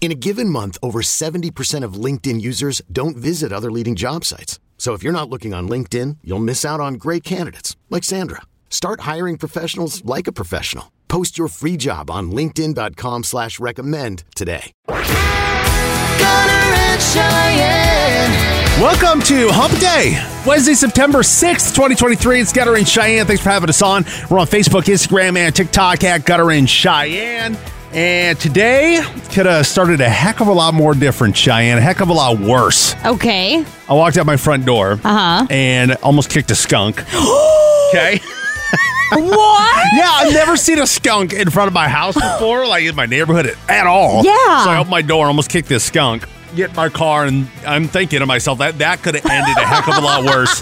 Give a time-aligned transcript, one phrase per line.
[0.00, 4.58] In a given month, over 70% of LinkedIn users don't visit other leading job sites.
[4.78, 8.42] So if you're not looking on LinkedIn, you'll miss out on great candidates like Sandra.
[8.70, 10.92] Start hiring professionals like a professional.
[11.08, 14.70] Post your free job on linkedin.com slash recommend today.
[18.78, 22.40] Welcome to Hump Day, Wednesday, September 6th, 2023.
[22.40, 23.26] It's Gunner and Cheyenne.
[23.26, 24.04] Thanks for having us on.
[24.30, 27.56] We're on Facebook, Instagram, and TikTok at Gunner and Cheyenne.
[27.92, 31.78] And today could have started a heck of a lot more different, Cheyenne.
[31.78, 32.94] A heck of a lot worse.
[33.04, 33.64] Okay.
[33.88, 35.46] I walked out my front door Uh-huh.
[35.48, 37.00] and almost kicked a skunk.
[37.90, 38.20] okay.
[39.12, 39.74] What?
[39.94, 43.06] Yeah, I've never seen a skunk in front of my house before, like in my
[43.06, 44.22] neighborhood at all.
[44.22, 44.64] Yeah.
[44.64, 46.24] So I opened my door and almost kicked this skunk.
[46.56, 49.66] Get in my car, and I'm thinking to myself that that could have ended a
[49.66, 50.60] heck of a lot worse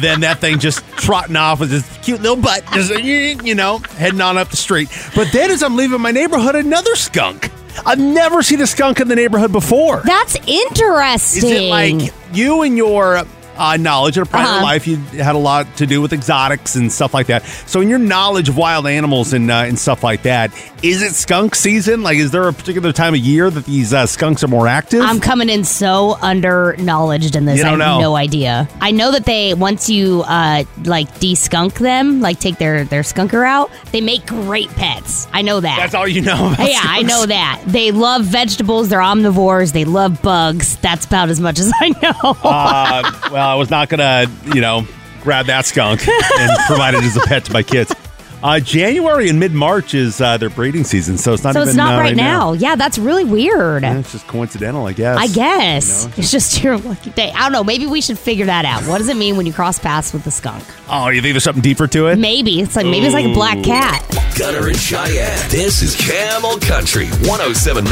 [0.00, 4.20] than that thing just trotting off with this cute little butt, just you know, heading
[4.20, 4.88] on up the street.
[5.14, 7.50] But then, as I'm leaving my neighborhood, another skunk.
[7.86, 10.02] I've never seen a skunk in the neighborhood before.
[10.04, 11.50] That's interesting.
[11.50, 13.24] Is it like you and your
[13.58, 14.62] uh, knowledge in a private Uh-huh.
[14.62, 17.44] life, you had a lot to do with exotics and stuff like that.
[17.44, 20.52] So, in your knowledge of wild animals and uh, and stuff like that,
[20.82, 22.02] is it skunk season?
[22.02, 25.00] Like, is there a particular time of year that these uh, skunks are more active?
[25.02, 27.62] I'm coming in so under knowledged in this.
[27.62, 28.00] I have know.
[28.00, 28.68] no idea.
[28.80, 33.46] I know that they once you uh like de-skunk them, like take their their skunker
[33.46, 35.26] out, they make great pets.
[35.32, 35.76] I know that.
[35.78, 36.52] That's all you know.
[36.52, 37.62] About yeah, I know that.
[37.66, 38.88] They love vegetables.
[38.88, 39.72] They're omnivores.
[39.72, 40.76] They love bugs.
[40.78, 42.36] That's about as much as I know.
[42.42, 44.86] Uh, well, I was not gonna, you know,
[45.22, 47.94] grab that skunk and provide it as a pet to my kids.
[48.40, 51.70] Uh, January and mid March is uh, their breeding season, so it's not so even
[51.70, 52.52] it's not uh, right now.
[52.52, 53.82] Yeah, that's really weird.
[53.82, 55.18] Yeah, it's just coincidental, I guess.
[55.18, 56.04] I guess.
[56.04, 56.14] You know?
[56.18, 57.32] It's just your lucky day.
[57.34, 57.64] I don't know.
[57.64, 58.84] Maybe we should figure that out.
[58.84, 60.62] What does it mean when you cross paths with the skunk?
[60.88, 62.16] Oh, you think there's something deeper to it?
[62.16, 62.60] Maybe.
[62.60, 64.06] It's like maybe it's like a black cat.
[64.38, 65.50] Gunner and Cheyenne.
[65.50, 67.90] This is Camel Country 1079.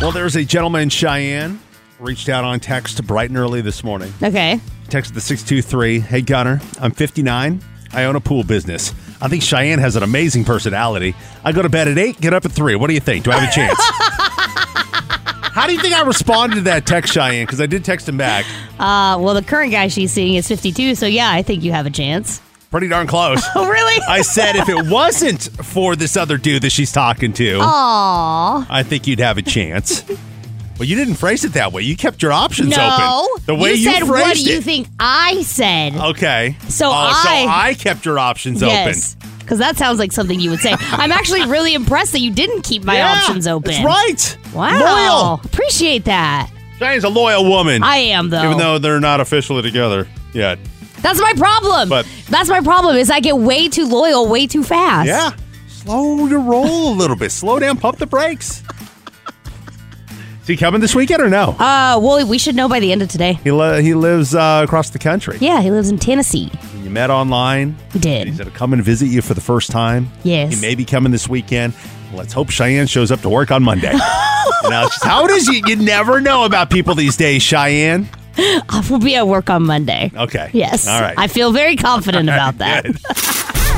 [0.00, 1.60] Well, there's a gentleman in Cheyenne
[1.98, 4.12] reached out on text bright and early this morning.
[4.22, 4.60] Okay.
[4.92, 7.62] Texted the 623 Hey, Gunner, I'm 59.
[7.94, 8.92] I own a pool business.
[9.22, 11.14] I think Cheyenne has an amazing personality.
[11.42, 12.76] I go to bed at 8, get up at 3.
[12.76, 13.24] What do you think?
[13.24, 13.78] Do I have a chance?
[15.54, 17.46] How do you think I responded to that text, Cheyenne?
[17.46, 18.44] Because I did text him back.
[18.78, 21.86] Uh, well, the current guy she's seeing is 52, so yeah, I think you have
[21.86, 22.42] a chance.
[22.70, 23.42] Pretty darn close.
[23.54, 23.98] Oh, really?
[24.06, 28.66] I said if it wasn't for this other dude that she's talking to, Aww.
[28.68, 30.04] I think you'd have a chance.
[30.78, 31.82] Well, you didn't phrase it that way.
[31.82, 33.26] You kept your options no.
[33.28, 33.44] open.
[33.46, 34.64] The way you you, said, phrased what do you it.
[34.64, 35.94] think I said?
[35.94, 36.56] Okay.
[36.68, 38.94] So oh, I- so I kept your options open.
[39.38, 40.74] Because that sounds like something you would say.
[40.78, 43.72] I'm actually really impressed that you didn't keep my Yeah, options open.
[43.72, 44.38] That's right.
[44.54, 44.78] Wow.
[44.80, 45.40] Loyal.
[45.44, 46.50] Appreciate that.
[46.78, 47.82] Cheyenne's a loyal woman.
[47.82, 48.42] I am, though.
[48.44, 50.58] even though they're not officially together yet.
[51.00, 51.88] That's my problem.
[51.88, 55.06] But- That's my problem is I get way too loyal way too fast.
[55.08, 55.32] Yeah.
[55.68, 57.30] Slow your roll a little bit.
[57.32, 57.76] Slow down.
[57.76, 58.62] Pump the brakes.
[60.42, 61.50] Is he coming this weekend or no?
[61.50, 63.34] Uh, well, we should know by the end of today.
[63.44, 65.38] He li- he lives uh, across the country.
[65.40, 66.50] Yeah, he lives in Tennessee.
[66.82, 67.76] You met online.
[67.92, 68.26] He did.
[68.26, 70.10] He's to come and visit you for the first time.
[70.24, 70.54] Yes.
[70.54, 71.74] He may be coming this weekend.
[72.12, 73.92] Let's hope Cheyenne shows up to work on Monday.
[74.62, 78.08] you know, how does You, you never know about people these days, Cheyenne.
[78.36, 80.10] I will be at work on Monday.
[80.12, 80.50] Okay.
[80.52, 80.88] Yes.
[80.88, 81.14] All right.
[81.16, 82.86] I feel very confident about that.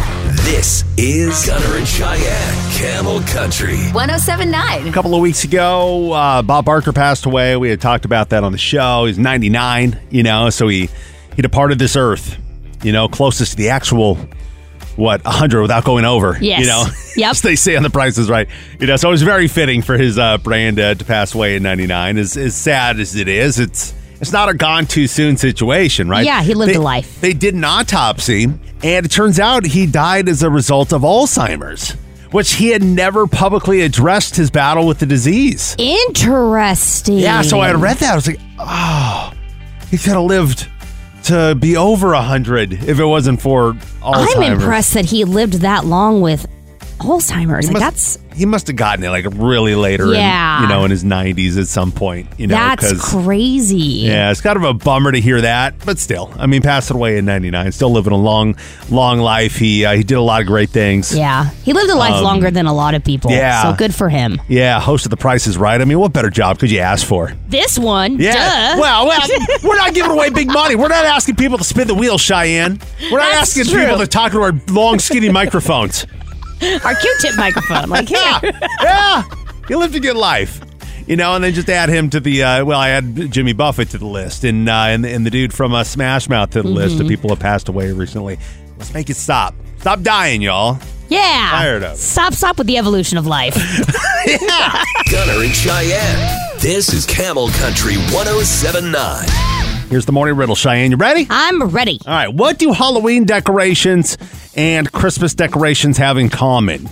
[0.44, 0.55] Good.
[0.55, 3.76] This is Gunner and Cheyenne, Camel Country.
[3.93, 4.87] 1079.
[4.88, 7.56] A couple of weeks ago, uh, Bob Barker passed away.
[7.56, 9.06] We had talked about that on the show.
[9.06, 10.88] He's 99, you know, so he
[11.37, 12.38] he departed this earth,
[12.82, 14.17] you know, closest to the actual
[14.96, 16.38] what 100 without going over.
[16.41, 16.61] Yes.
[16.61, 16.85] You know,
[17.17, 17.37] Yep.
[17.38, 18.49] they say on the Price is Right.
[18.79, 21.56] You know, so it was very fitting for his uh, brand uh, to pass away
[21.56, 22.19] in 99.
[22.19, 23.93] As as sad as it is, it's
[24.25, 26.25] it's not a gone too soon situation, right?
[26.25, 27.21] Yeah, he lived They- a life.
[27.21, 31.91] They did an autopsy, and it turns out he died as a result of Alzheimer's,
[32.31, 35.76] which he had never publicly addressed his battle with the disease.
[35.79, 37.19] Interesting.
[37.19, 38.12] Yeah, so I read that.
[38.12, 39.32] I was like, oh,
[39.91, 40.69] he could have lived
[41.25, 44.35] to be over 100 if it wasn't for Alzheimer's.
[44.37, 46.47] I'm impressed that he lived that long with
[46.99, 47.69] Alzheimer's.
[47.69, 50.56] He Like must, that's he must have gotten it like really later, Yeah.
[50.56, 52.26] in, you know, in his 90s at some point.
[52.37, 53.76] You know, that's crazy.
[54.06, 57.17] Yeah, it's kind of a bummer to hear that, but still, I mean, passed away
[57.19, 58.56] in '99, still living a long,
[58.91, 59.56] long life.
[59.56, 61.17] He uh, he did a lot of great things.
[61.17, 61.50] Yeah.
[61.64, 63.31] He lived a life Um, longer than a lot of people.
[63.31, 63.62] yeah.
[63.62, 64.40] So good for him.
[64.49, 65.81] Yeah, host of The Price is Right.
[65.81, 67.32] I mean, what better job could you ask for?
[67.49, 68.19] This one.
[68.19, 68.32] Yeah.
[68.75, 68.81] Duh.
[68.81, 69.29] Well, well,
[69.62, 70.75] we're not giving away big money.
[70.75, 72.81] We're not asking people to spin the wheel, Cheyenne.
[73.12, 73.82] We're not That's asking true.
[73.85, 76.06] people to talk to our long, skinny microphones.
[76.84, 77.88] Our Q-tip microphone.
[77.88, 78.52] Like Yeah, here.
[78.82, 79.22] yeah.
[79.69, 80.61] He lived a good life.
[81.06, 83.90] You know, and then just add him to the uh, well, I add Jimmy Buffett
[83.90, 86.69] to the list, and uh, and, and the dude from uh, Smash Mouth to the
[86.69, 87.02] list Mm-hmm.
[87.02, 88.38] of people who have passed away recently.
[88.78, 89.55] Let's make it stop.
[89.81, 90.78] Stop dying, y'all.
[91.11, 91.50] Yeah.
[91.50, 91.99] Tired of it.
[91.99, 93.55] Stop, stop with the evolution of life.
[95.11, 96.38] Gunner and Cheyenne.
[96.58, 99.28] This is Camel Country 1079.
[99.90, 100.90] Here's the morning riddle, Cheyenne.
[100.90, 101.26] You ready?
[101.28, 102.00] I'm ready.
[102.06, 102.32] All right.
[102.32, 104.16] What do Halloween decorations
[104.56, 106.89] and Christmas decorations have in common?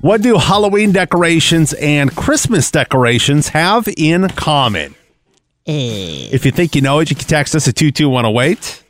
[0.00, 4.94] What do Halloween decorations and Christmas decorations have in common?
[5.66, 8.82] Eh, If you think you know it, you can text us at 22108.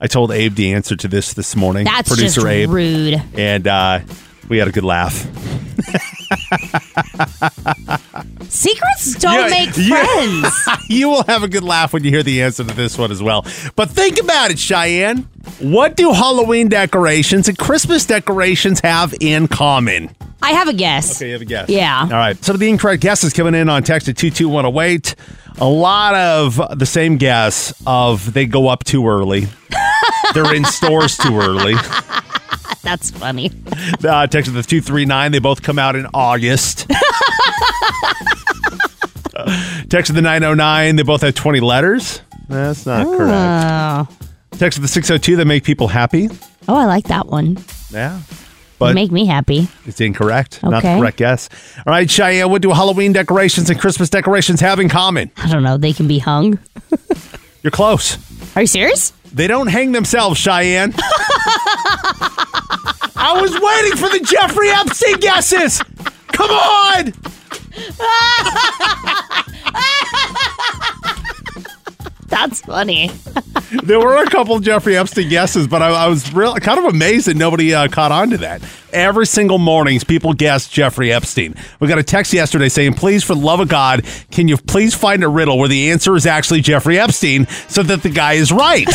[0.00, 1.84] I told Abe the answer to this this morning.
[1.84, 2.70] that's Producer just Abe.
[2.70, 3.22] rude.
[3.36, 4.00] And uh,
[4.48, 5.14] we had a good laugh.
[8.48, 10.04] Secrets don't Yeah, make yeah.
[10.04, 10.54] friends.
[10.88, 13.22] you will have a good laugh when you hear the answer to this one as
[13.22, 13.44] well.
[13.74, 15.28] But think about it, Cheyenne.
[15.60, 20.10] What do Halloween decorations and Christmas decorations have in common?
[20.42, 21.16] I have a guess.
[21.16, 21.68] Okay, you have a guess.
[21.68, 22.00] Yeah.
[22.02, 22.42] All right.
[22.44, 25.14] So the incorrect guesses coming in on text at 22108.
[25.58, 29.48] A lot of the same guess of they go up too early.
[30.34, 31.74] They're in stores too early.
[32.86, 33.50] That's funny.
[34.04, 35.32] Uh, text the 239.
[35.32, 36.86] They both come out in August.
[39.38, 40.96] Uh, text the 909.
[40.96, 42.22] They both have 20 letters.
[42.48, 43.30] That's not correct.
[43.30, 44.08] Oh.
[44.58, 45.36] Text at the 602.
[45.36, 46.30] They make people happy.
[46.68, 47.58] oh, I like that one.
[47.90, 48.16] Yeah.
[48.18, 48.24] You
[48.78, 49.68] But make me happy.
[49.84, 50.62] it's incorrect.
[50.62, 51.50] Not the correct guess.
[51.86, 55.30] All right, Cheyenne, what do Halloween decorations and Christmas decorations have in common?
[55.36, 55.76] I don't know.
[55.76, 56.58] They can be hung.
[57.62, 58.16] You're close.
[58.56, 59.12] Are you serious?
[59.34, 60.94] They don't hang themselves, Cheyenne.
[63.18, 65.82] I was waiting for the Jeffrey Epstein guesses.
[66.28, 67.12] Come on.
[72.28, 73.10] That's funny.
[73.84, 77.26] There were a couple Jeffrey Epstein guesses, but I, I was real kind of amazed
[77.28, 78.62] that nobody uh, caught on to that.
[78.92, 81.54] Every single mornings, people guess Jeffrey Epstein.
[81.80, 84.94] We got a text yesterday saying, "Please, for the love of God, can you please
[84.94, 88.52] find a riddle where the answer is actually Jeffrey Epstein, so that the guy is
[88.52, 88.86] right."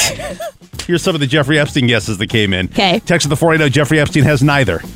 [0.86, 2.66] Here's some of the Jeffrey Epstein guesses that came in.
[2.68, 3.00] Okay.
[3.06, 4.82] Text of the 480 Jeffrey Epstein has neither.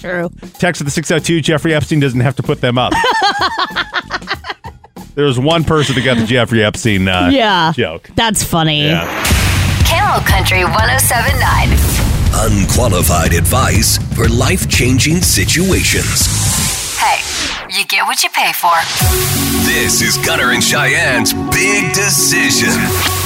[0.00, 0.30] True.
[0.58, 2.92] Text of the 602 Jeffrey Epstein doesn't have to put them up.
[5.14, 7.72] there was one person that got the Jeffrey Epstein uh, Yeah.
[7.74, 8.10] joke.
[8.14, 8.86] That's funny.
[8.86, 9.04] Yeah.
[9.84, 11.70] Camel Country 1079.
[12.38, 16.26] Unqualified advice for life changing situations.
[17.68, 18.72] Hey, you get what you pay for.
[19.64, 22.70] This is Gunner and Cheyenne's Big Decision.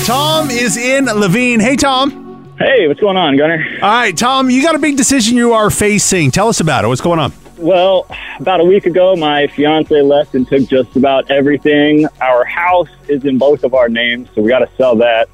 [0.04, 1.60] Tom is in Laveen.
[1.60, 2.54] Hey, Tom.
[2.58, 3.64] Hey, what's going on, Gunner?
[3.82, 6.30] All right, Tom, you got a big decision you are facing.
[6.30, 6.88] Tell us about it.
[6.88, 7.32] What's going on?
[7.58, 8.06] Well,
[8.38, 12.06] about a week ago, my fiance left and took just about everything.
[12.20, 15.28] Our house is in both of our names, so we got to sell that.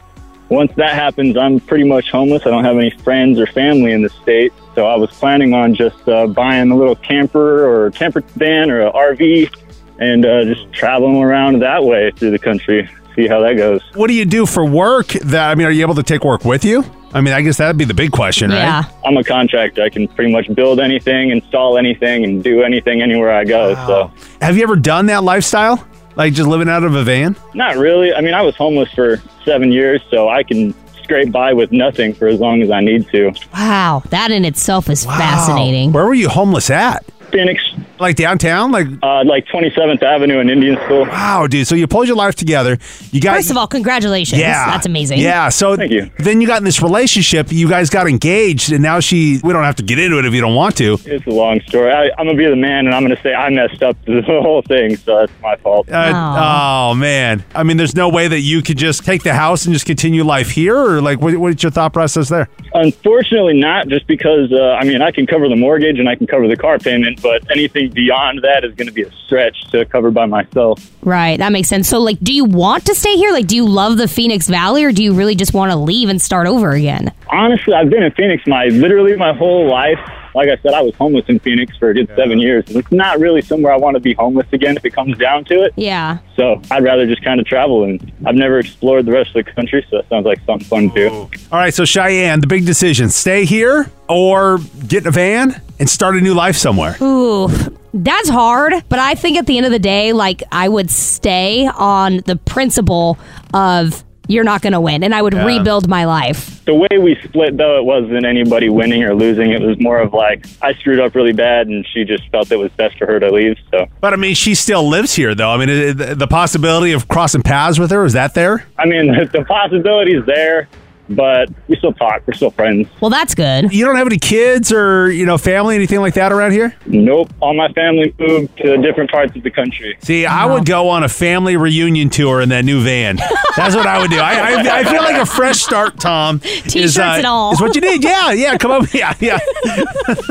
[0.49, 2.43] Once that happens, I'm pretty much homeless.
[2.47, 5.75] I don't have any friends or family in the state, so I was planning on
[5.75, 9.51] just uh, buying a little camper or camper van or a RV
[9.99, 12.89] and uh, just traveling around that way through the country.
[13.17, 13.81] See how that goes.
[13.95, 15.07] What do you do for work?
[15.09, 16.85] That I mean, are you able to take work with you?
[17.15, 18.59] I mean, I guess that'd be the big question, right?
[18.59, 18.85] Yeah.
[19.07, 19.83] I'm a contractor.
[19.83, 23.75] I can pretty much build anything, install anything, and do anything anywhere I go.
[23.87, 25.83] So, Have you ever done that lifestyle?
[26.17, 27.35] Like just living out of a van?
[27.55, 28.13] not really.
[28.13, 30.75] I mean, I was homeless for seven years, so I can
[31.07, 33.33] scrape by with nothing for as long as I need to.
[33.55, 35.93] Wow, that in itself is fascinating.
[35.93, 37.05] Where were you homeless at?
[37.37, 37.63] Phoenix,
[38.01, 38.71] Like downtown?
[38.73, 41.03] Like uh, like 27th Avenue and Indian School.
[41.05, 41.67] wow, dude.
[41.67, 42.79] So you pulled your life together.
[43.13, 44.41] You got First of all, congratulations.
[44.41, 45.19] yeah, That's amazing.
[45.19, 45.51] Yeah.
[45.51, 46.11] So Thank you.
[46.19, 47.53] then you got in this relationship.
[47.53, 49.39] You guys got engaged, and now she.
[49.45, 50.99] We don't have to get into it if you don't want to.
[51.05, 51.93] It's a long story.
[51.93, 54.63] I, I'm gonna be the man, and I'm gonna say I messed up the whole
[54.63, 55.91] thing, so that's my fault.
[55.91, 57.45] Uh, oh man.
[57.55, 60.25] I mean, there's no way that you could just take the house and just continue
[60.25, 62.49] life here, or like, what, what's your thought process there?
[62.75, 66.27] Unfortunately, not just because uh, I mean I can cover the mortgage and I can
[66.27, 69.85] cover the car payment, but anything beyond that is going to be a stretch to
[69.87, 70.93] cover by myself.
[71.03, 71.89] Right, that makes sense.
[71.89, 73.33] So, like, do you want to stay here?
[73.33, 76.09] Like, do you love the Phoenix Valley, or do you really just want to leave
[76.09, 77.13] and start over again?
[77.29, 79.99] Honestly, I've been in Phoenix my literally my whole life.
[80.37, 82.65] Like I said, I was homeless in Phoenix for a good seven years.
[82.69, 85.63] It's not really somewhere I want to be homeless again if it comes down to
[85.63, 85.73] it.
[85.77, 86.19] Yeah.
[86.37, 89.53] So I'd rather just kind of travel, and I've never explored the rest of the
[89.53, 91.11] country, so that sounds like something fun to do.
[91.51, 95.89] All right, so Cheyenne, the big decision: stay here or get in a van and
[95.89, 96.97] start a new life somewhere.
[97.01, 97.49] Ooh,
[97.93, 98.75] that's hard.
[98.89, 102.37] But I think at the end of the day, like, I would stay on the
[102.37, 103.19] principle
[103.55, 106.65] of you're not going to win, and I would rebuild my life.
[106.65, 109.53] The way we split, though, it wasn't anybody winning or losing.
[109.53, 112.57] It was more of like I screwed up really bad, and she just felt it
[112.57, 113.57] was best for her to leave.
[113.71, 115.51] So, But I mean, she still lives here, though.
[115.51, 118.67] I mean, the the possibility of crossing paths with her is that there?
[118.77, 120.69] I mean, the possibility is there,
[121.09, 122.23] but we still talk.
[122.27, 122.89] We're still friends.
[123.01, 123.73] Well, that's good.
[123.73, 126.75] You don't have any kids or you know family, anything like that around here?
[126.87, 127.33] Nope.
[127.41, 129.97] All my family moved to different parts of the country.
[130.03, 133.17] See, I would go on a family reunion tour in that new van.
[133.57, 134.19] That's what I would do.
[134.19, 136.41] I, I, I feel like a fresh start, Tom.
[136.41, 137.53] T-shirts is, uh, and all.
[137.53, 138.03] Is what you need.
[138.03, 138.57] Yeah, yeah.
[138.57, 138.93] Come up.
[138.95, 139.39] Yeah, yeah.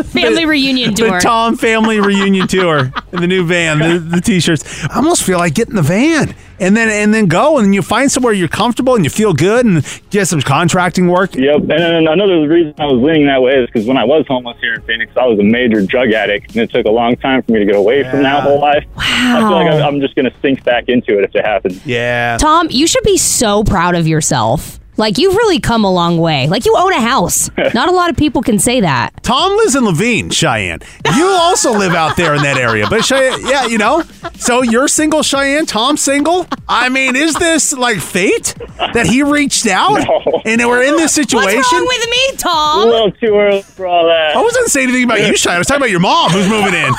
[0.06, 1.20] Family reunion The tour.
[1.20, 4.86] Tom family reunion tour in the new van, the, the t-shirts.
[4.86, 8.12] I almost feel like getting the van and then and then go and you find
[8.12, 11.36] somewhere you're comfortable and you feel good and get some contracting work.
[11.36, 11.56] Yep.
[11.56, 14.58] And then another reason I was leaning that way is because when I was homeless
[14.60, 17.44] here in Phoenix, I was a major drug addict, and it took a long time
[17.44, 18.86] for me to get away from that whole life.
[18.96, 21.46] Wow, I feel like I'm, I'm just going to sink back into it if it
[21.46, 21.86] happens.
[21.86, 22.38] Yeah.
[22.40, 24.80] Tom, you should be so proud of yourself.
[24.98, 26.48] Like, you've really come a long way.
[26.48, 27.50] Like, you own a house.
[27.74, 29.12] Not a lot of people can say that.
[29.24, 30.80] Tom lives in Laveen, Cheyenne.
[31.16, 34.04] You also live out there in that area, but Cheyenne, yeah, you know.
[34.36, 35.66] So you're single, Cheyenne.
[35.66, 36.48] Tom's single.
[36.68, 38.54] I mean, is this like fate
[38.94, 40.42] that he reached out No.
[40.46, 41.58] and we're in this situation?
[41.58, 42.80] What's wrong with me, Tom.
[42.80, 42.90] A Tom?
[42.90, 44.36] little too early for all that.
[44.36, 45.56] I wasn't saying anything about you, Cheyenne.
[45.56, 46.94] I was talking about your mom who's moving in.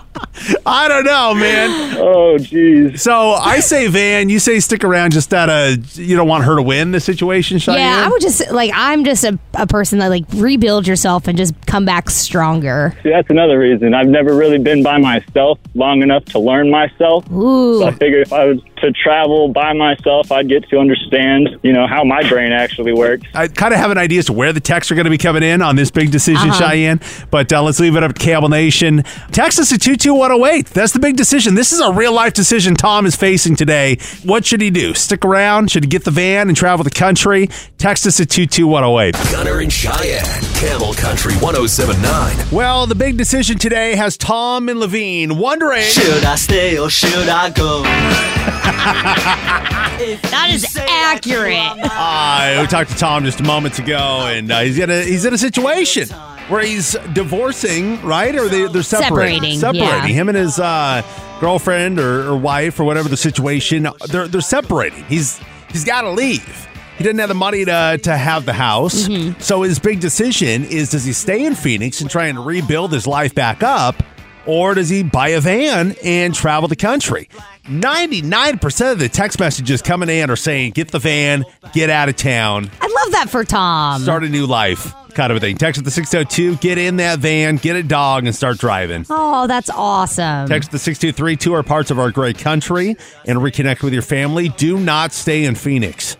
[0.66, 1.96] I don't know, man.
[1.98, 2.98] Oh, jeez.
[3.00, 6.56] So I say Van, you say stick around just out of you don't want her
[6.56, 7.80] to win the situation, Cheyenne.
[7.80, 11.36] Yeah, I would just, like, I'm just a, a person that, like, rebuild yourself and
[11.36, 12.96] just come back stronger.
[13.02, 13.94] See, that's another reason.
[13.94, 17.30] I've never really been by myself long enough to learn myself.
[17.30, 17.80] Ooh.
[17.80, 21.72] So I figured if I was to travel by myself, I'd get to understand, you
[21.72, 23.26] know, how my brain actually works.
[23.34, 25.18] I kind of have an idea as to where the texts are going to be
[25.18, 26.70] coming in on this big decision, Uh-huh.
[26.70, 27.00] Cheyenne.
[27.30, 29.02] But uh, let's leave it up to Camel Nation.
[29.32, 30.66] Text us at 22108.
[30.66, 31.54] That's the big decision.
[31.54, 33.98] This is a real life decision Tom is facing today.
[34.24, 34.94] What should he do?
[34.94, 35.70] Stick around?
[35.70, 37.48] Should he get the van and travel the country?
[37.78, 39.14] Text us at 22108.
[39.32, 42.48] Gunner and Cheyenne, Camel Country 1079.
[42.52, 45.82] Well, the big decision today has Tom and Laveen wondering.
[45.82, 47.82] Should I stay or should I go?
[48.70, 51.58] That is accurate.
[51.82, 55.34] Uh, we talked to Tom just moments ago, and uh, he's in a he's in
[55.34, 56.08] a situation
[56.48, 58.34] where he's divorcing, right?
[58.34, 60.06] Or they they're separating, Separating, yeah.
[60.06, 61.02] Him and his uh,
[61.40, 65.04] girlfriend or, or wife or whatever the situation, they're they're separating.
[65.04, 66.66] He's he's got to leave.
[66.96, 69.06] He doesn't have the money to to have the house.
[69.08, 69.40] Mm-hmm.
[69.40, 73.06] So his big decision is: does he stay in Phoenix and try and rebuild his
[73.06, 74.02] life back up?
[74.46, 77.28] Or does he buy a van and travel the country?
[77.66, 82.16] 99% of the text messages coming in are saying, get the van, get out of
[82.16, 84.02] town, I love that for Tom.
[84.02, 85.56] start a new life, kind of a thing.
[85.56, 89.04] Text at the 602, get in that van, get a dog, and start driving.
[89.10, 90.48] Oh, that's awesome.
[90.48, 94.48] Text the 623, tour parts of our great country, and reconnect with your family.
[94.48, 96.16] Do not stay in Phoenix.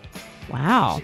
[0.50, 1.00] Wow.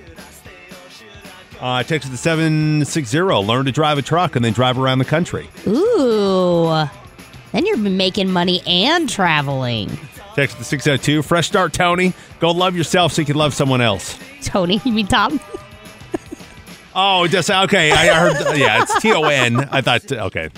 [1.60, 3.18] Uh, text the 760.
[3.20, 5.48] Learn to drive a truck and then drive around the country.
[5.66, 6.86] Ooh.
[7.52, 9.88] Then you're making money and traveling.
[10.34, 11.22] Text the 602.
[11.22, 12.12] Fresh start, Tony.
[12.40, 14.18] Go love yourself so you can love someone else.
[14.42, 15.40] Tony, you mean Tom?
[16.98, 17.92] Oh, just okay.
[17.92, 18.56] I heard.
[18.56, 19.68] Yeah, it's T O N.
[19.70, 20.10] I thought.
[20.10, 20.48] Okay.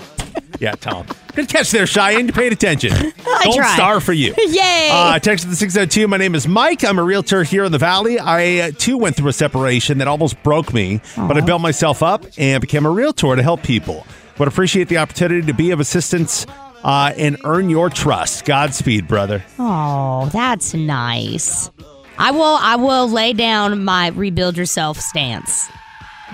[0.57, 1.05] Yeah, Tom.
[1.35, 2.27] Good catch there, Cheyenne.
[2.27, 2.93] You paid attention.
[3.27, 3.73] I Gold tried.
[3.75, 4.33] star for you.
[4.37, 4.89] Yay.
[4.89, 6.07] Uh, text the 602.
[6.07, 6.85] My name is Mike.
[6.85, 8.19] I'm a realtor here in the Valley.
[8.19, 12.01] I, uh, too, went through a separation that almost broke me, but I built myself
[12.01, 14.07] up and became a realtor to help people.
[14.37, 16.45] Would appreciate the opportunity to be of assistance
[16.83, 18.45] uh, and earn your trust.
[18.45, 19.43] Godspeed, brother.
[19.57, 21.69] Oh, that's nice.
[22.17, 25.69] I will I will lay down my rebuild yourself stance.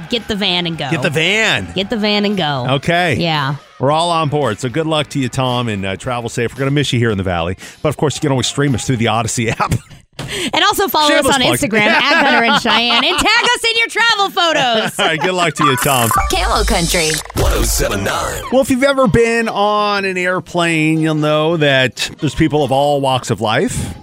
[0.09, 0.89] Get the van and go.
[0.91, 1.71] Get the van.
[1.73, 2.65] Get the van and go.
[2.71, 3.15] Okay.
[3.15, 3.55] Yeah.
[3.79, 4.59] We're all on board.
[4.59, 6.51] So good luck to you, Tom, and uh, travel safe.
[6.53, 7.57] We're going to miss you here in the Valley.
[7.81, 9.73] But of course, you can always stream us through the Audacy app.
[10.17, 11.57] And also follow Shameless us on plug.
[11.59, 14.99] Instagram at Gunner and Cheyenne and tag us in your travel photos.
[14.99, 15.19] all right.
[15.19, 16.09] Good luck to you, Tom.
[16.31, 17.09] Camel Country.
[17.35, 18.43] 1079.
[18.51, 23.01] Well, if you've ever been on an airplane, you'll know that there's people of all
[23.01, 23.95] walks of life.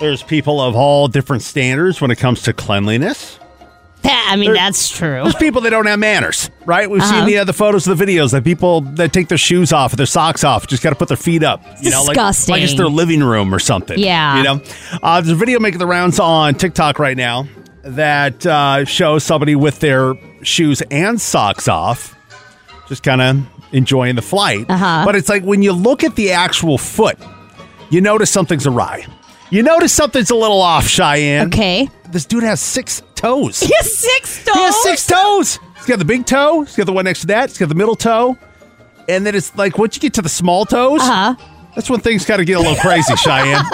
[0.00, 3.38] There's people of all different standards when it comes to cleanliness.
[4.04, 5.20] I mean, that's true.
[5.22, 6.88] There's people that don't have manners, right?
[6.90, 7.12] We've Uh-huh.
[7.20, 9.92] seen the, uh, the photos of the videos that people that take their shoes off,
[9.92, 11.62] their socks off, just got to put their feet up.
[11.80, 12.52] You know, like, Disgusting.
[12.52, 13.98] like it's their living room or something.
[13.98, 14.36] Yeah.
[14.38, 14.60] You know,
[15.02, 17.48] uh, there's a video making the rounds on TikTok right now
[17.82, 22.14] that uh, shows somebody with their shoes and socks off,
[22.88, 23.38] just kind of
[23.72, 24.66] enjoying the flight.
[24.68, 25.02] Uh-huh.
[25.06, 27.18] But it's like when you look at the actual foot,
[27.90, 29.06] you notice something's awry.
[29.50, 31.46] You notice something's a little off, Cheyenne.
[31.46, 31.88] Okay.
[32.10, 33.60] This dude has six toes.
[33.60, 34.54] He has six toes.
[34.54, 35.58] He has six toes.
[35.76, 36.62] He's got the big toe.
[36.62, 37.48] He's got the one next to that.
[37.50, 38.36] He's got the middle toe.
[39.08, 41.34] And then it's like once you get to the small toes, Uh-huh.
[41.74, 43.62] that's when things kind of get a little crazy, Cheyenne.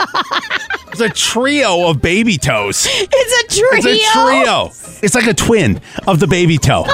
[0.94, 2.86] It's a trio of baby toes.
[2.88, 3.68] It's a trio.
[3.72, 4.66] It's a trio.
[5.02, 6.84] It's like a twin of the baby toe.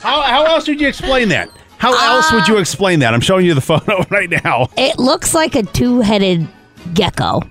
[0.00, 1.48] how, how else would you explain that?
[1.78, 3.14] How else would you explain that?
[3.14, 4.66] I'm showing you the photo right now.
[4.76, 6.48] It looks like a two-headed
[6.94, 7.42] gecko.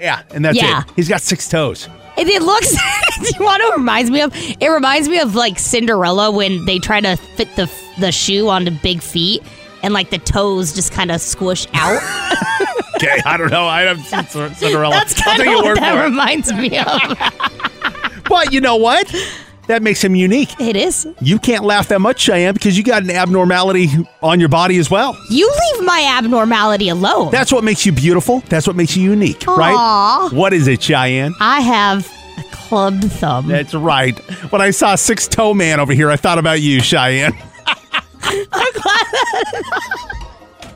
[0.00, 0.80] Yeah, and that's Yeah.
[0.82, 0.86] it.
[0.96, 1.88] He's got six toes.
[2.18, 2.70] It looks.
[3.22, 4.32] do you want to reminds me of?
[4.34, 8.70] It reminds me of like Cinderella when they try to fit the the shoe onto
[8.70, 9.42] big feet,
[9.82, 12.02] and like the toes just kind of squish out.
[12.98, 13.64] Okay, I don't know.
[13.64, 14.90] I seen Cinderella.
[14.92, 18.24] That's kind of what that reminds me of.
[18.28, 19.08] But you know what?
[19.68, 20.58] That makes him unique.
[20.58, 21.06] It is.
[21.20, 23.88] You can't laugh that much, Cheyenne, because you got an abnormality
[24.22, 25.14] on your body as well.
[25.28, 27.30] You leave my abnormality alone.
[27.30, 28.40] That's what makes you beautiful.
[28.48, 30.30] That's what makes you unique, right?
[30.32, 31.34] What is it, Cheyenne?
[31.38, 33.46] I have a clubbed thumb.
[33.46, 34.18] That's right.
[34.50, 37.32] When I saw Six Toe Man over here, I thought about you, Cheyenne.
[38.22, 39.06] I'm glad.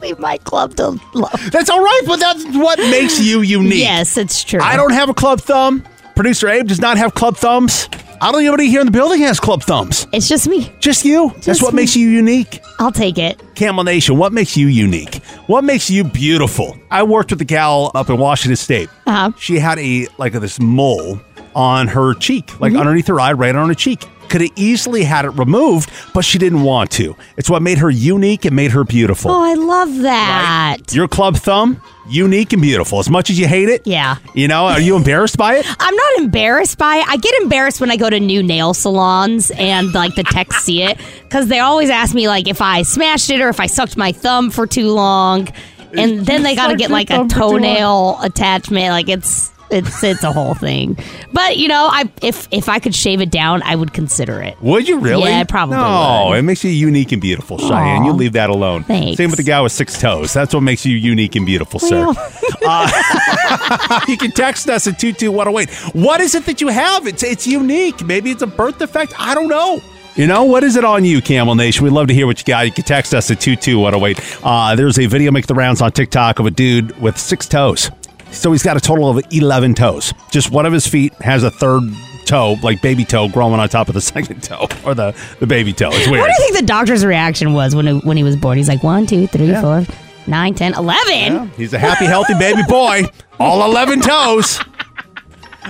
[0.03, 1.51] leave my club thumb love.
[1.51, 3.79] That's all right, but that's what makes you unique.
[3.79, 4.61] Yes, it's true.
[4.61, 5.83] I don't have a club thumb.
[6.15, 7.89] Producer Abe does not have club thumbs.
[8.23, 10.07] I don't think anybody here in the building has club thumbs.
[10.13, 10.71] It's just me.
[10.79, 11.35] Just you.
[11.45, 11.83] That's what me.
[11.83, 12.61] makes you unique.
[12.79, 13.43] I'll take it.
[13.57, 15.17] Camel Nation, what makes you unique?
[15.49, 16.77] What makes you beautiful?
[16.93, 18.89] I worked with a gal up in Washington State.
[19.09, 19.33] Uh-huh.
[19.41, 21.21] She had a like this mole
[21.57, 22.63] on her cheek, Mm-hmm.
[22.63, 24.05] like underneath her eye, right on her cheek.
[24.33, 27.15] Could have easily had it removed, but she didn't want to.
[27.37, 29.31] It's what made her unique and made her beautiful.
[29.31, 30.79] Oh, I love that.
[30.93, 32.99] Your club thumb, unique and beautiful.
[32.99, 34.17] As much as you hate it, Yeah.
[34.35, 35.67] You know, are you embarrassed by it?
[35.79, 37.09] I'm not embarrassed by it.
[37.09, 40.83] I get embarrassed when I go to new nail salons and like the techs see
[40.83, 43.99] it because they always ask me like if I smashed it or if I sucked
[43.99, 45.49] my thumb for too long,
[45.95, 47.51] and then they got to get like a thumb for too long.
[47.61, 48.89] toenail attachment.
[48.93, 50.97] Like it's it's it's a whole thing.
[51.33, 54.61] But you know, I if if I could shave it down, I would consider it.
[54.63, 55.31] Would you really?
[55.31, 56.39] Yeah, I probably No, would.
[56.39, 58.03] it makes you unique and beautiful, Cheyenne.
[58.03, 58.07] Aw.
[58.07, 58.85] You leave that alone.
[58.85, 59.17] Thanks.
[59.17, 60.33] Same with the guy with six toes.
[60.33, 62.07] That's what makes you unique and beautiful, sir.
[62.07, 62.33] Well.
[62.65, 65.69] Uh, you can text us at 22108.
[65.97, 67.09] What is it that you have?
[67.09, 68.05] It's it's unique.
[68.07, 69.15] Maybe it's a birth defect.
[69.19, 69.81] I don't know.
[70.15, 71.83] You know, what is it on you, Camel Nation?
[71.85, 72.67] We'd love to hear what you got.
[72.67, 74.45] You can text us at 22108.
[74.45, 77.91] Uh, there's a video make the rounds on TikTok of a dude with six toes.
[78.33, 80.13] So he's got a total of 11 toes.
[80.31, 81.83] Just one of his feet has a third
[82.25, 85.73] toe, like baby toe, growing on top of the second toe or the, the baby
[85.73, 85.91] toe.
[85.93, 86.21] It's weird.
[86.21, 88.57] What do you think the doctor's reaction was when when he was born?
[88.59, 89.61] He's like one, two, three, Yeah.
[89.85, 89.95] four,
[90.27, 91.13] nine, ten, eleven.
[91.15, 93.03] Yeah, he's a happy, healthy baby boy.
[93.39, 94.61] All 11 toes.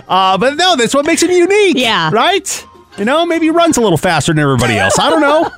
[0.08, 1.76] Uh, but no, that's what makes him unique.
[1.76, 2.10] Yeah.
[2.10, 2.66] Right?
[2.98, 4.98] You know, maybe he runs a little faster than everybody else.
[4.98, 5.50] I don't know.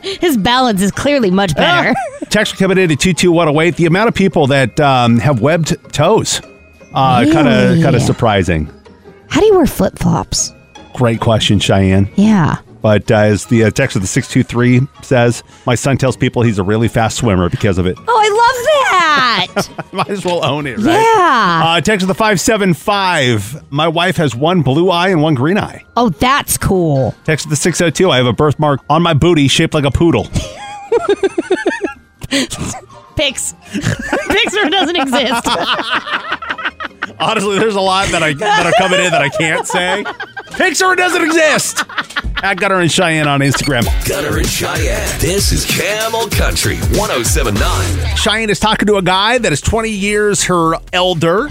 [0.02, 1.94] His balance is clearly much better.
[2.30, 3.76] Text coming in at 22108.
[3.76, 6.40] The amount of people that um, have webbed toes.
[6.94, 8.68] Uh, Kind of kind of surprising.
[9.28, 10.52] How do you wear flip flops?
[10.94, 12.10] Great question, Cheyenne.
[12.16, 12.56] Yeah.
[12.82, 16.58] But uh, as the uh, text of the 623 says, my son tells people he's
[16.58, 17.96] a really fast swimmer because of it.
[17.98, 18.49] Oh, I love
[19.14, 19.68] that.
[19.92, 20.92] Might as well own it, right?
[21.00, 21.62] Yeah.
[21.64, 23.70] Uh, text of the 575.
[23.72, 25.84] My wife has one blue eye and one green eye.
[25.96, 27.14] oh, that's cool.
[27.24, 28.10] Text of the 602.
[28.10, 30.24] I have a birthmark on my booty shaped like a poodle.
[33.16, 33.54] Pix.
[33.72, 35.46] Pixar doesn't exist.
[37.18, 40.04] Honestly, there's a lot that I that are coming in that I can't say.
[40.52, 41.84] Pixar doesn't exist.
[42.42, 43.84] At Gunner and Cheyenne on Instagram.
[44.08, 45.20] Gunner and Cheyenne.
[45.20, 48.16] This is Camel Country 1079.
[48.16, 51.48] Cheyenne is talking to a guy that is 20 years her elder.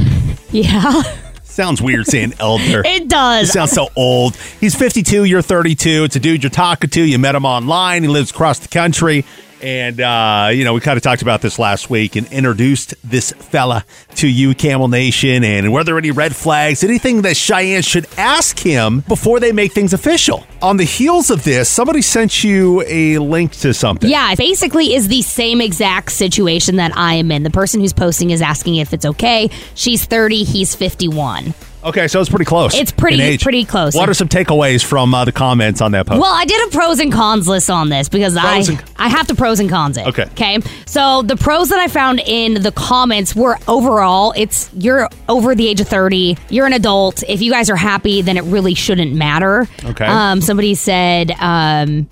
[0.52, 1.02] Yeah.
[1.44, 2.84] Sounds weird saying elder.
[2.86, 3.50] It does.
[3.50, 4.36] It sounds so old.
[4.60, 6.06] He's 52, you're 32.
[6.06, 7.02] It's a dude you're talking to.
[7.02, 8.02] You met him online.
[8.04, 9.26] He lives across the country.
[9.62, 13.32] And, uh, you know, we kind of talked about this last week and introduced this
[13.32, 18.08] fella to you, Camel Nation, and were there any red flags, anything that Cheyenne should
[18.18, 20.46] ask him before they make things official.
[20.62, 24.10] On the heels of this, somebody sent you a link to something.
[24.10, 27.44] Yeah, basically is the same exact situation that I am in.
[27.44, 29.50] The person who's posting is asking if it's okay.
[29.76, 31.54] She's 30, he's 51.
[31.84, 32.76] Okay, so it's pretty close.
[32.76, 33.96] It's pretty- pretty close.
[33.96, 36.20] What are some takeaways from uh, the comments on that post?
[36.20, 39.08] Well, I did a pros and cons list on this because Pros I and- I
[39.08, 40.06] have to pros and cons it.
[40.08, 40.24] Okay.
[40.24, 40.60] Okay.
[40.86, 45.68] So the pros that I found in the comments were overall, it's you're over the
[45.70, 47.24] age of 30, you're an adult.
[47.30, 49.68] If you guys are happy, then it really shouldn't matter.
[49.86, 50.06] Okay.
[50.06, 52.08] Um, somebody said um,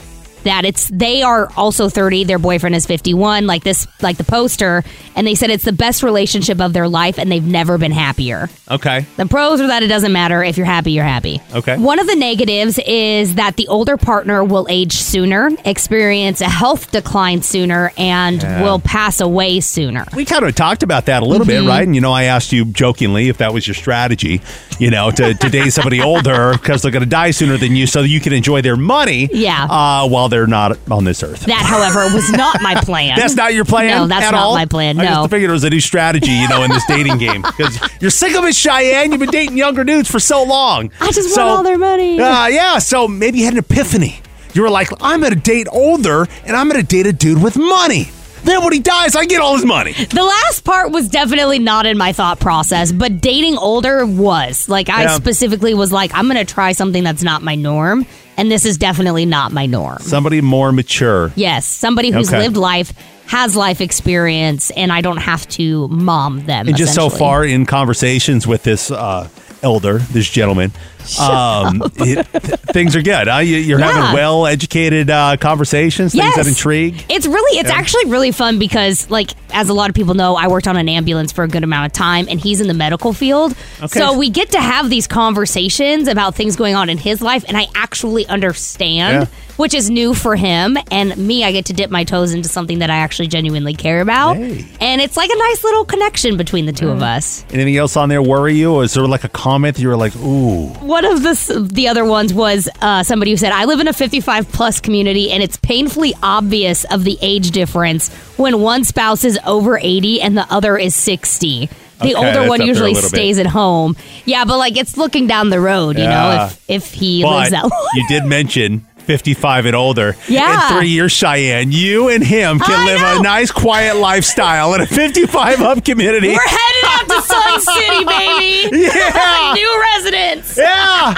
[0.48, 4.84] that it's they are also 30, their boyfriend is 51, like this like the poster,
[5.16, 8.50] and they said it's the best relationship of their life and they've never been happier.
[8.70, 9.06] okay.
[9.18, 10.44] The pros are that it doesn't matter.
[10.44, 11.42] If you're happy, you're happy.
[11.54, 11.78] Okay.
[11.78, 16.92] One of the negatives is that the older partner will age sooner, experience a health
[16.92, 18.62] decline sooner, and Yeah.
[18.64, 20.06] will pass away sooner.
[20.16, 21.66] We kind of talked about that a little Mm-hmm.
[21.66, 21.84] bit, right?
[21.84, 24.42] And you know, I asked you jokingly if that was your strategy,
[24.80, 27.88] you know, to, to date somebody older because they're going to die sooner than you,
[27.88, 29.30] so you can enjoy their money.
[29.34, 29.64] Yeah.
[29.66, 31.40] Uh, while they're not on this earth.
[31.46, 33.18] That, however, was not my plan.
[33.18, 33.98] That's not your plan.
[33.98, 34.54] No, that's at not all?
[34.54, 35.00] my plan.
[35.00, 35.10] I No.
[35.22, 38.12] just figured it was a new strategy, you know, in this dating game because you're
[38.12, 39.12] sick of it, Cheyenne.
[39.12, 40.92] You've been dating younger dudes for so long.
[41.02, 42.20] I just So- want all their money.
[42.22, 42.78] Uh, yeah.
[42.80, 44.20] So maybe you had an epiphany.
[44.54, 47.42] You were like, I'm going to date older, and I'm going to date a dude
[47.42, 48.10] with money.
[48.48, 49.92] Then when he dies, I get all his money.
[49.92, 54.70] The last part was definitely not in my thought process, but dating older was.
[54.70, 55.16] Like, I Yeah.
[55.18, 58.06] specifically was like, I'm going to try something that's not my norm,
[58.38, 60.00] and this is definitely not my norm.
[60.00, 61.34] Somebody more mature.
[61.36, 62.40] Yes, somebody who's Okay.
[62.40, 62.94] lived life,
[63.26, 66.70] has life experience, and I don't have to mom them.
[66.70, 67.20] And just so essentially.
[67.20, 69.28] far in conversations with this uh,
[69.64, 70.72] elder, this gentleman,
[71.20, 73.28] um, it, th- things are good.
[73.28, 73.38] Huh?
[73.40, 73.92] You, you're Yeah.
[73.92, 77.04] having well educated uh, conversations, things that intrigue.
[77.10, 77.76] It's really, it's Yeah.
[77.78, 80.90] actually really fun because, like, as a lot of people know, I worked on an
[80.90, 83.56] ambulance for a good amount of time, and he's in the medical field.
[83.82, 84.00] Okay.
[84.00, 87.56] So we get to have these conversations about things going on in his life, and
[87.56, 89.28] I actually understand, Yeah.
[89.56, 90.78] which is new for him.
[90.92, 94.02] And me, I get to dip my toes into something that I actually genuinely care
[94.02, 94.66] about, Hey.
[94.82, 97.46] and it's like a nice little connection between the two of us.
[97.52, 98.74] Anything else on there worry you?
[98.74, 100.68] Or is there like a comment that you were like, ooh?
[100.98, 103.94] One of the the other ones was uh, somebody who said, "I live in a
[103.94, 109.40] 55 plus community, and it's painfully obvious of the age difference when one spouse is
[109.46, 112.94] over 80 and the other is 60." The Okay, older one up there a usually
[112.94, 113.18] little bit.
[113.18, 113.96] stays at home.
[114.26, 116.10] Yeah, but like it's looking down the road, you Yeah.
[116.10, 117.90] know, if if he lives But that long.
[117.96, 120.16] you did mention 55 and older.
[120.28, 120.70] Yeah.
[120.72, 123.20] In three years, Cheyenne, you and him can I live know.
[123.20, 126.28] a nice, quiet lifestyle in a 55 up community.
[126.30, 128.78] We're headed out to Sun City, baby.
[128.88, 129.54] Yeah.
[129.56, 130.58] New residence.
[130.58, 131.16] yeah.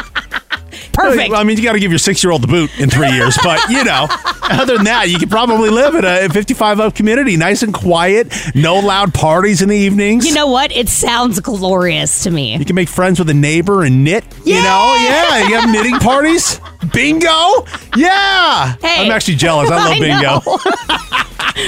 [1.01, 1.33] Perfect.
[1.33, 3.37] I mean, you got to give your six year old the boot in three years,
[3.43, 4.07] but you know,
[4.43, 8.33] other than that, you could probably live in a 55 up community, nice and quiet,
[8.55, 10.25] no loud parties in the evenings.
[10.27, 10.71] You know what?
[10.71, 12.55] It sounds glorious to me.
[12.57, 14.23] You can make friends with a neighbor and knit.
[14.45, 15.47] You know, yeah.
[15.47, 16.59] You have knitting parties.
[16.93, 17.65] Bingo.
[17.95, 18.75] Yeah.
[18.81, 19.05] Hey.
[19.05, 19.69] I'm actually jealous.
[19.69, 21.19] I love I bingo.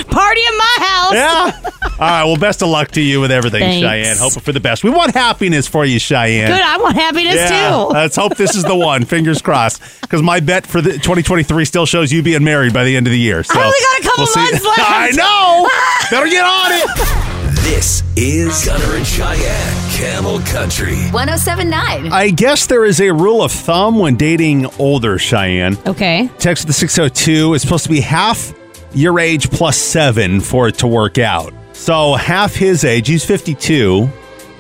[0.10, 1.14] Party in my house.
[1.14, 1.60] Yeah.
[1.64, 2.24] All right.
[2.24, 3.86] Well, best of luck to you with everything, Thanks.
[3.86, 4.18] Cheyenne.
[4.18, 4.84] Hoping for the best.
[4.84, 6.48] We want happiness for you, Cheyenne.
[6.50, 6.62] Good.
[6.62, 7.94] I want happiness Yeah, too.
[7.94, 9.04] let's hope this is the one.
[9.22, 9.84] Fingers crossed.
[10.02, 13.12] Because my bet for the 2023 still shows you being married by the end of
[13.12, 13.44] the year.
[13.44, 14.40] So I only got a couple we'll see.
[14.52, 14.80] months left.
[14.80, 15.70] I know.
[16.10, 17.62] Better get on it.
[17.62, 20.96] This is Gunner and Cheyenne Camel Country.
[21.12, 22.12] 1079.
[22.12, 25.78] I guess there is a rule of thumb when dating older, Cheyenne.
[25.86, 26.28] Okay.
[26.40, 28.52] Text the 602 is supposed to be half
[28.96, 31.54] your age plus seven for it to work out.
[31.74, 34.10] So half his age, he's 52.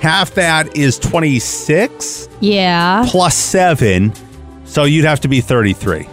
[0.02, 3.04] Half that is 26 Yeah.
[3.08, 4.13] plus seven.
[4.72, 6.08] So you'd have to be 33.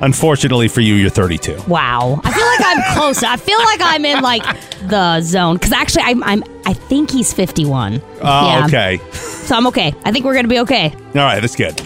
[0.00, 1.58] Unfortunately for you, you're 32.
[1.68, 2.20] Wow.
[2.24, 3.22] I feel like I'm close.
[3.22, 4.42] I feel like I'm in like
[4.88, 8.00] the zone because actually I'm I'm I think he's 51.
[8.22, 8.64] Oh, yeah.
[8.64, 8.98] okay.
[9.12, 9.94] So I'm okay.
[10.06, 10.90] I think we're gonna be okay.
[10.94, 11.78] All right, that's good.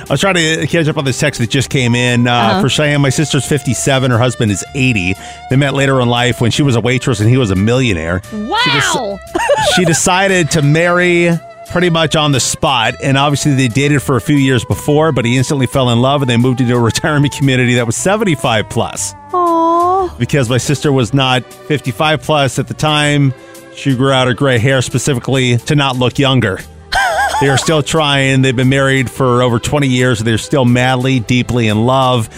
[0.00, 2.26] I was trying to catch up on this text that just came in.
[2.26, 2.62] Uh, Uh-huh.
[2.62, 4.10] For Cheyenne, my sister's 57.
[4.10, 5.14] Her husband is 80.
[5.50, 8.22] They met later in life when she was a waitress and he was a millionaire.
[8.32, 9.20] Wow.
[9.76, 11.28] she decided to marry
[11.70, 12.94] pretty much on the spot.
[13.02, 16.22] And obviously, they dated for a few years before, but he instantly fell in love
[16.22, 19.14] and they moved into a retirement community that was 75 plus.
[19.30, 20.18] Aww.
[20.18, 23.34] Because my sister was not 55 plus at the time,
[23.74, 26.58] she grew out her gray hair specifically to not look younger.
[27.40, 28.42] they are still trying.
[28.42, 30.18] They've been married for over 20 years.
[30.18, 32.28] They're still madly, deeply in love.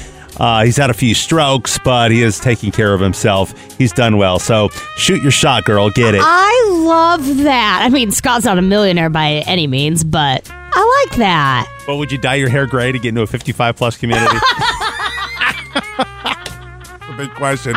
[0.41, 3.53] Uh, he's had a few strokes, but he is taking care of himself.
[3.77, 4.39] He's done well.
[4.39, 5.91] So shoot your shot, girl.
[5.91, 6.23] Get it.
[6.25, 7.83] I love that.
[7.85, 11.71] I mean, Scott's not a millionaire by any means, but I like that.
[11.87, 14.35] But would you dye your hair gray to get into a 55 plus community?
[15.75, 17.75] a big question.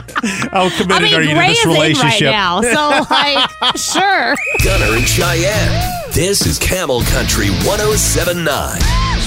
[0.51, 2.31] How committed I mean, are you to Gray this is in right relationship?
[2.31, 4.35] now, so like, sure.
[4.63, 6.02] Gunner and Cheyenne.
[6.13, 8.79] This is Camel Country 1079.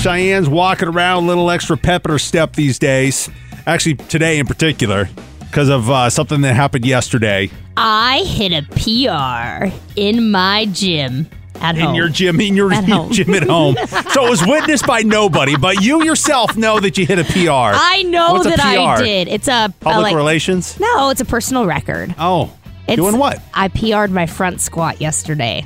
[0.02, 3.28] Cheyenne's walking around a little extra pep in her step these days.
[3.66, 5.08] Actually, today in particular,
[5.40, 7.50] because of uh, something that happened yesterday.
[7.76, 11.76] I hit a PR in my gym at home.
[11.76, 11.94] in home.
[11.96, 13.10] your gym, in your At home.
[13.10, 13.76] gym at home.
[14.12, 17.74] so it was witnessed by nobody, but you yourself know that you hit a PR.
[17.76, 19.26] I know What's a that I did.
[19.26, 20.78] It's a Public a, like, relations.
[20.78, 22.14] No, it's a personal record.
[22.16, 22.52] Oh,
[22.86, 23.42] It's, doing what?
[23.54, 25.64] I PR'd my front squat yesterday.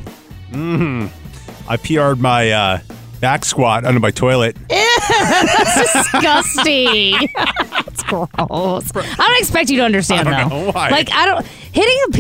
[0.51, 1.07] Hmm
[1.69, 2.81] I PR'd my uh,
[3.21, 4.57] back squat under my toilet.
[4.69, 7.29] That's disgusting.
[7.37, 8.91] That's gross.
[8.97, 10.65] I don't expect you to understand I don't though.
[10.67, 10.73] know.
[10.73, 10.89] Why?
[10.91, 12.11] Like I don't hitting a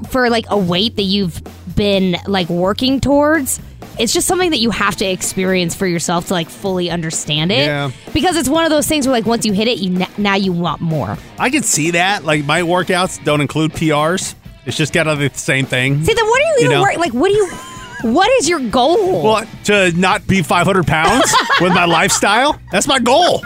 [0.00, 1.40] PR for like a weight that you've
[1.74, 3.60] been like working towards.
[3.98, 7.66] It's just something that you have to experience for yourself to like fully understand it.
[7.66, 7.90] Yeah.
[8.14, 10.34] Because it's one of those things where like once you hit it, you n- now
[10.34, 11.16] you want more.
[11.38, 12.24] I can see that.
[12.24, 14.34] Like my workouts don't include PRs.
[14.66, 16.04] It's just kind of the same thing.
[16.04, 16.82] See, then what are you, You even know?
[16.82, 16.96] work?
[16.96, 17.48] Like, what do you?
[18.12, 19.22] What is your goal?
[19.22, 22.58] Well, to not be 500 pounds with my lifestyle.
[22.72, 23.42] That's my goal.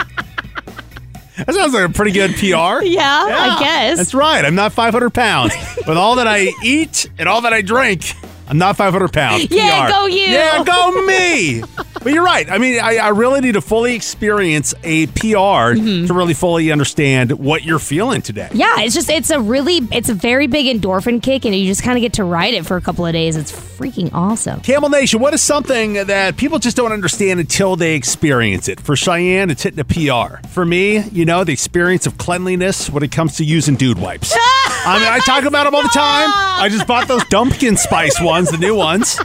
[1.37, 2.83] That sounds like a pretty good PR.
[2.83, 3.99] Yeah, I guess.
[3.99, 4.43] That's right.
[4.43, 5.53] I'm not 500 pounds.
[5.87, 8.13] With all that I eat and all that I drink,
[8.49, 9.47] I'm not 500 pounds.
[9.51, 9.93] Yeah, PR.
[9.93, 10.23] go you.
[10.23, 11.63] Yeah, go me.
[12.07, 12.49] But you're right.
[12.49, 16.07] I mean, I, I really need to fully experience a PR Mm-hmm.
[16.07, 18.49] to really fully understand what you're feeling today.
[18.53, 21.83] Yeah, it's just it's a really it's a very big endorphin kick, and you just
[21.83, 23.35] kind of get to ride it for a couple of days.
[23.35, 24.61] It's freaking awesome.
[24.61, 28.81] Camel Nation, what is something that people just don't understand until they experience it?
[28.81, 30.47] For Cheyenne, it's hitting a PR.
[30.49, 34.33] For me, you know, the experience of cleanliness when it comes to using dude wipes.
[34.37, 36.31] I mean, I talk about them all the time.
[36.33, 39.19] I just bought those Dumpkin Spice ones, the new ones.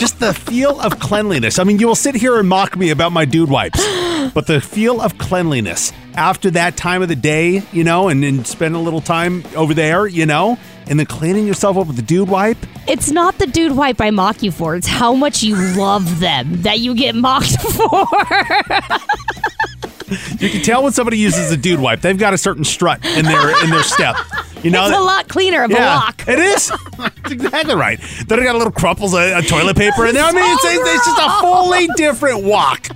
[0.00, 1.58] Just the feel of cleanliness.
[1.58, 3.86] I mean, you will sit here and mock me about my dude wipes,
[4.32, 8.46] but the feel of cleanliness after that time of the day, you know, and then
[8.46, 12.02] spend a little time over there, you know, and then cleaning yourself up with the
[12.02, 12.56] dude wipe.
[12.88, 16.62] It's not the dude wipe I mock you for; it's how much you love them
[16.62, 18.06] that you get mocked for.
[20.38, 22.00] You can tell when somebody uses a dude wipe.
[22.00, 24.16] They've got a certain strut in their in their step.
[24.62, 26.28] You know, it's a lot cleaner of a yeah, walk.
[26.28, 26.70] it is.
[26.98, 27.98] That's exactly right.
[28.26, 30.24] Then I got a little crumples of, of toilet paper in there.
[30.24, 32.88] I mean, it's, it's, it's just a fully different walk.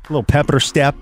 [0.10, 0.96] little pepper step.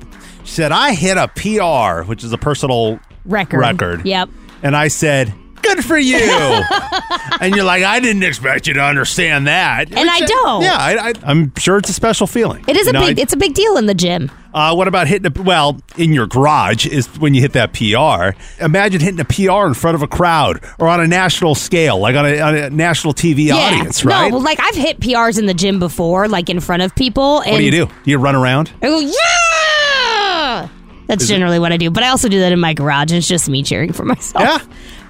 [0.44, 3.60] She said, I hit a PR, which is a personal Record.
[3.60, 4.06] record.
[4.06, 4.30] Yep.
[4.64, 6.18] And I said, Good for you.
[7.42, 9.90] and you're like, I didn't expect you to understand that.
[9.92, 10.64] And I don't.
[10.64, 12.64] Yeah, I, I, I'm sure it's a special feeling.
[12.68, 14.32] It is You a know, big I- it's a big deal in the gym.
[14.54, 16.88] uh, what about hitting a well in your garage?
[16.88, 18.40] Is when you hit that PR.
[18.64, 22.16] Imagine hitting a PR in front of a crowd or on a national scale, like
[22.16, 24.30] on a, on a national TV audience, right?
[24.30, 27.42] No, well, like I've hit PRs in the gym before, like in front of people.
[27.42, 27.86] And what do you do?
[27.86, 28.72] Do you run around?
[28.82, 30.70] I go, yeah.
[31.08, 33.12] That's Is it- generally what I do, but I also do that in my garage.
[33.12, 34.44] And it's just me cheering for myself.
[34.44, 34.60] Yeah,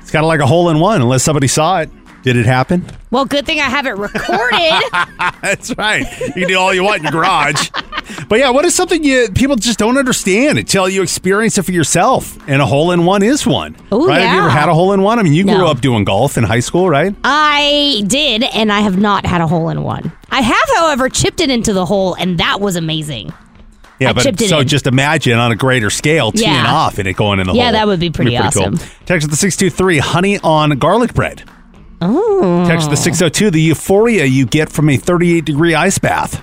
[0.10, 1.89] it's kind of like a hole in one, unless somebody saw it.
[2.24, 2.84] Did it happen?
[3.12, 4.74] Well, good thing I have it recorded.
[5.43, 6.02] That's right.
[6.30, 7.69] You can do all you want in your garage.
[8.28, 11.72] But yeah, what is something you people just don't understand until you experience it for
[11.74, 12.38] yourself?
[12.50, 13.76] And a hole in one is one.
[13.93, 14.19] Ooh, right?
[14.22, 15.19] Have you ever had a hole in one?
[15.19, 15.67] I mean, you grew No.
[15.67, 17.15] up doing golf in high school, right?
[17.24, 20.12] I did, and I have not had a hole in one.
[20.32, 23.32] I have, however, chipped it into the hole, and that was amazing.
[23.99, 24.67] Yeah, I but so in.
[24.67, 26.73] just imagine on a greater scale teeing Yeah.
[26.73, 27.62] off and it going in the hole.
[27.62, 28.77] Yeah, that would be pretty awesome.
[28.77, 28.88] cool.
[29.05, 31.43] Text the 623 honey on garlic bread.
[32.01, 32.65] Oh.
[32.67, 36.41] Text the 602 the euphoria you get from a 38 degree ice bath.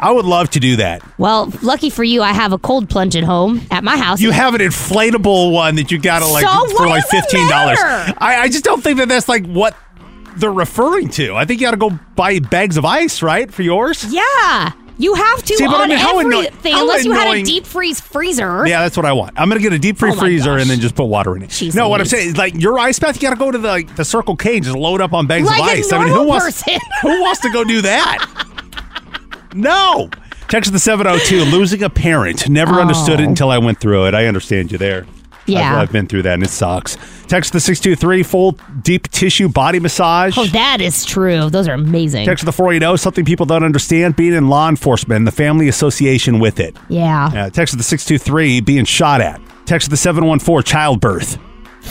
[0.00, 1.02] I would love to do that.
[1.18, 4.20] Well, lucky for you, I have a cold plunge at home at my house.
[4.20, 7.78] You have an inflatable one that you got to like So for like fifteen dollars.
[7.80, 9.74] I, I just don't think that that's like what
[10.36, 11.34] they're referring to.
[11.36, 14.04] I think you got to go buy bags of ice, right, for yours.
[14.12, 17.12] yeah, you have to See, but I on mean, how anno- everything, how unless you
[17.12, 18.66] had a annoying- deep freeze freezer.
[18.66, 19.32] Yeah, that's what I want.
[19.38, 20.62] I'm gonna get a deep free Oh my freezer gosh.
[20.62, 21.50] and then just put water in it.
[21.50, 22.10] Jeez no, what I'm Louise.
[22.10, 24.36] saying is like your ice bath, you got to go to the like, the Circle
[24.36, 25.92] K and just load up on bags Like of a ice.
[25.92, 26.80] I mean, who normal wants person.
[27.02, 28.26] who wants to go do that?
[29.54, 30.10] no.
[30.48, 32.48] Text the 702 losing a parent.
[32.48, 32.80] Never Oh.
[32.80, 34.14] understood it until I went through it.
[34.14, 35.06] I understand you there.
[35.48, 35.74] Yeah.
[35.76, 36.96] I've, I've been through that and it sucks.
[37.26, 40.36] Text the 623 full deep tissue body massage.
[40.38, 41.50] Oh, that is true.
[41.50, 42.24] Those are amazing.
[42.26, 46.60] Text the 480 something people don't understand being in law enforcement, the family association with
[46.60, 46.76] it.
[46.88, 47.26] yeah.
[47.26, 49.40] Uh, text the 623 being shot at.
[49.66, 51.38] Text the 714 childbirth.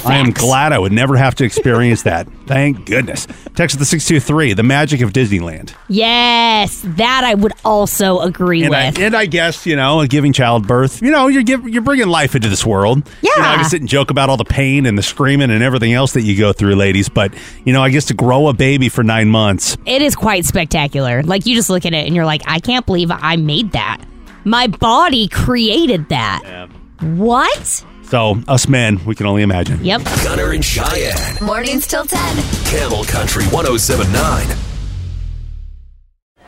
[0.05, 2.27] I am glad I would never have to experience that.
[2.47, 3.27] Thank goodness.
[3.55, 5.73] Text the 623 the magic of Disneyland.
[5.89, 8.99] Yes, that I would also agree And I, with.
[8.99, 12.47] and I guess, you know, giving childbirth, you know, you're give, you're bringing life into
[12.49, 13.09] this world.
[13.21, 15.61] You know, I can sit and joke about all the pain and the screaming and
[15.61, 17.09] everything else that you go through, ladies.
[17.09, 17.33] But,
[17.65, 21.23] you know, I guess to grow a baby for nine months, it is quite spectacular.
[21.23, 24.01] Like you just look at it and you're like, I can't believe I made that.
[24.45, 26.69] My body created that.
[27.01, 27.85] What?
[28.09, 29.83] So uh, us men, we can only imagine.
[29.83, 30.03] Yep.
[30.23, 32.19] Gunner and Cheyenne, Mornings till 10.
[32.65, 34.57] Camel Country 1079.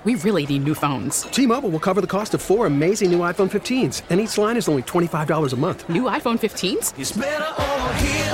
[0.05, 1.23] We really need new phones.
[1.23, 4.69] T-Mobile will cover the cost of four amazing new iPhone 15s, and each line is
[4.69, 5.89] only $25 a month.
[5.89, 6.93] New iPhone 15s?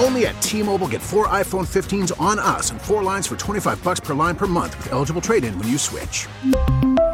[0.03, 3.99] Only at T-Mobile get four iPhone 15s on us and four lines for 25 bucks
[3.99, 6.27] per line per month with eligible trade-in when you switch.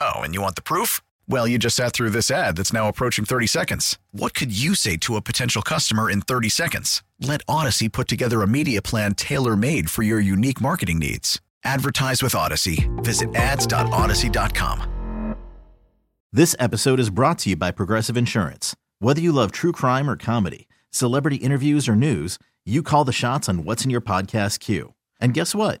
[0.00, 1.00] Oh, and you want the proof?
[1.28, 3.98] Well, you just sat through this ad that's now approaching 30 seconds.
[4.12, 7.02] What could you say to a potential customer in 30 seconds?
[7.20, 11.40] Let Audacy put together a media plan tailor made for your unique marketing needs.
[11.64, 12.88] Advertise with Audacy.
[13.04, 15.36] Visit ads.audacy.com.
[16.32, 18.74] This episode is brought to you by Progressive Insurance.
[19.00, 23.48] Whether you love true crime or comedy, celebrity interviews or news, you call the shots
[23.48, 24.94] on what's in your podcast queue.
[25.20, 25.80] And guess what?